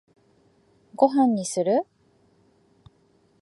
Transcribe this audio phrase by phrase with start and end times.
[0.95, 1.83] ご飯にする？